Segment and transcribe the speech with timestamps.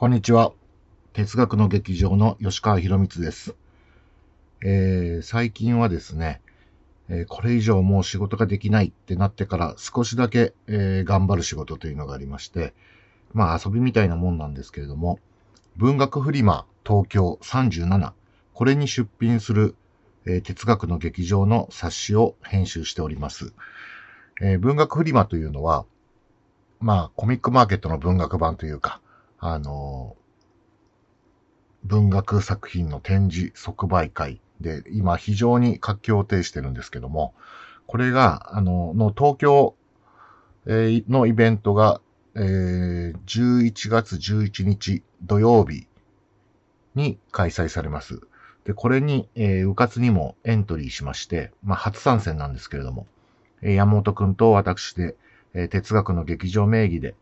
[0.00, 0.54] こんにちは。
[1.12, 3.54] 哲学の劇場の吉川博光です。
[4.64, 6.40] えー、最近はですね、
[7.10, 12.72] えー、これ以上もう仕事ができないってなってから少しだけ、えー、頑張る仕事というのがありまして、
[13.34, 15.18] まあ遊びみたいなもんなんですけれども、
[15.76, 18.12] 文学フリマ東京37、
[18.54, 19.76] これに出品する、
[20.24, 23.52] えー、哲学の劇場の冊子を編集しております。
[24.40, 25.84] えー、文学フリマというのは、
[26.80, 29.02] まあコミックマーケットの文学版というか、
[29.40, 30.16] あの、
[31.84, 37.34] 文学作品の展示即売会で、今非常に活況を呈してるんですけども、
[37.86, 39.74] これが、あの、の東京、
[40.66, 42.00] のイベントが、
[42.36, 45.86] えー、11月11日土曜日
[46.94, 48.20] に開催されます。
[48.64, 53.06] で、これに、えー、うかつにもエントリーしまして、まあ、初参戦なんですけれども、
[53.62, 55.16] え、山本くんと私で、
[55.54, 57.14] えー、哲学の劇場名義で、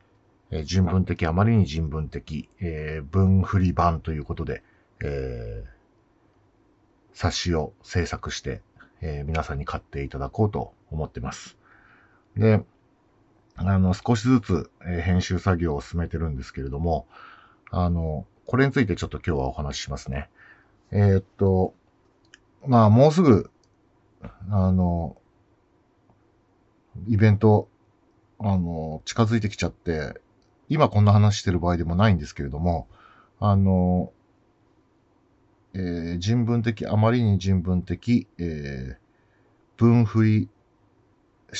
[0.51, 4.62] えー、人文的、あまりに人文的、えー、文振り版ということで、
[5.02, 5.69] えー、
[7.13, 8.63] 冊子を制作して、
[9.01, 11.57] えー、皆さんに買っていただこうと思ってます。
[12.37, 12.65] で、
[13.57, 17.07] あの、少しずつ、えー、編集作業を進めてるんですけれども、
[17.71, 20.30] あの、これについてちょっと今日はお話ししますね。
[20.90, 21.74] えー、っと、
[22.66, 23.51] まあ、もうすぐ、
[24.51, 25.16] あの、
[27.07, 27.68] イベント、
[28.38, 30.21] あの、近づいてきちゃって、
[30.69, 32.88] 今こんな話してる場合でもないんですけれども、
[33.41, 34.13] あの、
[35.74, 38.96] えー、人文的、あまりに人文的、えー、
[39.77, 40.49] 文振り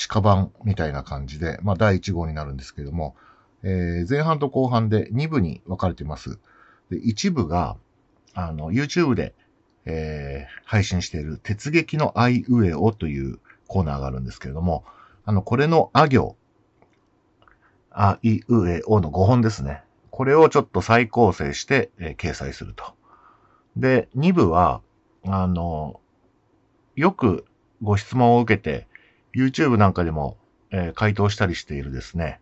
[0.09, 3.17] 鹿版みたいな感じで、まあ第1号になるんですけれども、
[3.63, 6.39] えー、前半と後半で2部に分かれています。
[6.91, 7.77] で、1部が、
[8.35, 9.35] あの、YouTube で、
[9.85, 14.85] えー、配信している、鉄撃のアイウエオというコーナーがあるんですけれども、
[15.25, 16.37] あの、これのあ行、
[18.01, 19.83] あ、い、う、え、おの5本ですね。
[20.11, 22.85] これをちょっと再構成して、えー、掲載すると。
[23.77, 24.83] で、2部は、
[25.27, 26.01] あの、
[26.95, 27.45] よく
[27.83, 28.87] ご質問を受けて、
[29.35, 30.37] YouTube なんかでも、
[30.71, 32.39] えー、回答したりしているですね、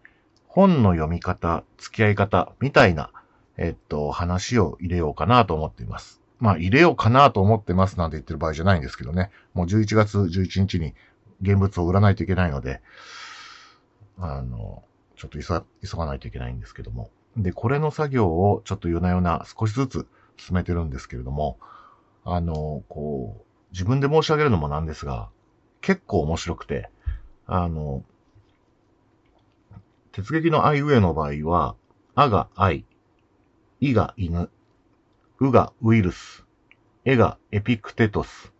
[0.47, 3.11] 本の読み方、付き合い方、みたいな、
[3.57, 6.21] えっと、話を入れようかなと思っています。
[6.39, 9.31] まあ、入れようかなと思ってますなんて言ってる場合じゃないんですけどね。
[9.55, 10.93] もう11月11日に
[11.41, 12.83] 現物を売らないといけないので、
[14.19, 14.83] あの、
[15.17, 17.11] ちょっと急がないといけないんですけども。
[17.37, 20.07] で、これの作業をちょっと夜な夜な少しずつ
[20.37, 21.59] 進めてるんですけれども、
[22.25, 25.29] あの、こう、自分で申し上げるのもなんですが、
[25.81, 26.91] 結構面白くて、
[27.47, 28.03] あの、
[30.13, 31.77] 鉄撃のアイウェイの場合は、
[32.15, 32.85] あが愛、
[33.81, 34.49] いが犬、
[35.41, 36.45] うがウイルス、
[37.05, 38.53] えがエピクテトス、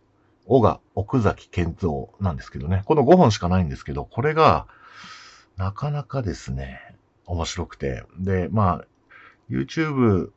[0.47, 2.83] おが奥崎健三なんですけどね。
[2.85, 4.67] この5本しかないんですけど、これが、
[5.57, 6.81] なかなかですね、
[7.27, 8.05] 面白くて。
[8.19, 8.87] で、まあ、
[9.51, 10.31] YouTube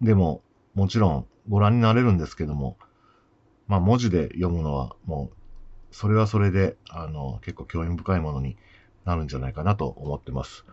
[0.00, 0.42] でも
[0.74, 2.76] もちろんご覧になれるんですけども、
[3.66, 8.56] まあ文字で読むのはもう、それはそれで、あの、結構興味深いものに
[9.04, 10.64] なるんじゃないかなと思ってます。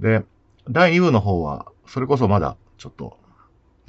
[0.00, 0.24] で、
[0.68, 3.18] 第2部の方は、それこそまだちょっと、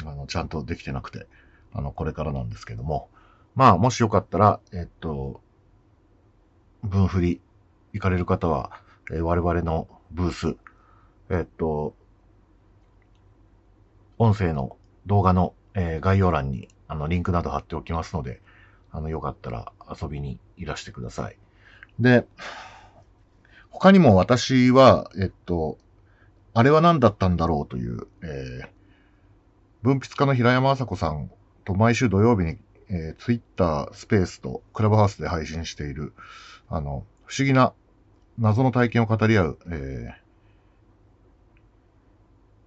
[0.05, 1.27] あの、ちゃんとできてなくて、
[1.73, 3.09] あの、これからなんですけども、
[3.55, 5.41] まあ、もしよかったら、えっと、
[6.83, 7.41] 分振り
[7.93, 8.71] 行かれる方は、
[9.11, 10.55] え、我々のブース、
[11.29, 11.95] えっと、
[14.17, 18.41] 音声の動画の、え、概要欄にあのリンクなど貼っておきますので、
[18.91, 19.71] あの、よかったら
[20.01, 21.37] 遊びにいらしてください。
[21.99, 22.25] で、
[23.69, 25.77] 他にも私は、えっと、
[26.53, 28.67] あれは何だったんだろうという、えー、
[29.83, 31.31] 文筆家の平山麻子さん
[31.63, 32.57] と毎週土曜日に、
[32.89, 36.13] えー、ツイッタースペースとクラブハウスで配信している、
[36.67, 37.73] あの、不思議な
[38.39, 40.13] 謎の体験を語り合う、え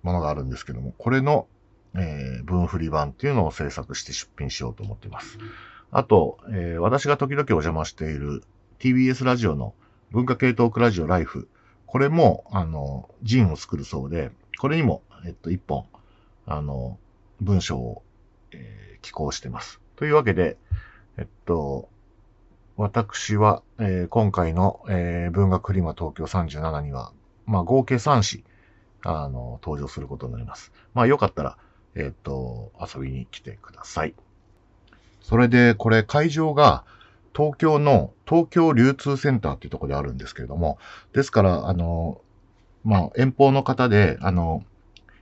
[0.02, 1.46] ー、ものがあるんですけども、これの、
[1.94, 5.38] えー、文振り版っていうのを制作して出品しようと思っています。
[5.90, 8.44] あと、えー、私が時々お邪魔している
[8.80, 9.74] TBS ラジオの
[10.10, 11.48] 文化系トークラジオライフ。
[11.86, 15.86] これも、あの、ジンを作るそうで、これにも、えっと、一本、
[16.46, 16.98] あの、
[17.40, 18.02] 文章を、
[18.52, 19.80] えー、寄稿してます。
[19.96, 20.56] というわけで、
[21.16, 21.88] えっと、
[22.82, 27.12] 私は、えー、今回の、えー、文学フリマ東京37には、
[27.46, 28.44] まあ、合計3紙、
[29.04, 30.72] あの、登場することになります。
[30.92, 31.56] まあ、よかったら、
[31.94, 34.14] えっ、と、遊びに来てください。
[35.20, 36.82] それで、これ会場が
[37.36, 40.78] 東京の東京流通センターっていうところであるんですけれども、
[41.12, 42.20] ですから、あの、
[42.82, 44.64] まあ、遠方の方で、あの、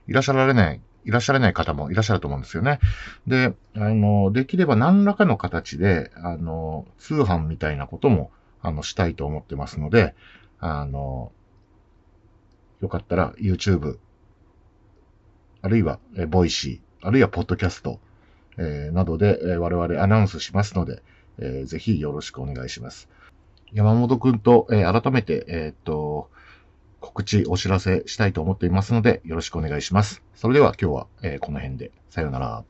[0.07, 2.79] いらっしゃられない、いらっしゃらない方もいらっしゃると思うんですよね。
[3.27, 8.31] で、あの、できれば何らかの形で、あの、通販みたいなことも、
[8.61, 10.15] あの、したいと思ってますので、
[10.59, 11.31] あの、
[12.81, 13.97] よかったら YouTube、
[15.61, 17.99] あるいは、えー、ボイシー、あるいはポッドキャスト、
[18.57, 21.01] えー、などで、えー、我々アナウンスしますので、
[21.39, 23.09] えー、ぜひよろしくお願いします。
[23.71, 26.29] 山本くんと、えー、改めて、えー、っと、
[27.01, 30.23] 告知、お知らせしたいと思っていますので、よろしくお願いします。
[30.35, 31.91] それでは今日は、え、この辺で。
[32.09, 32.63] さようなら。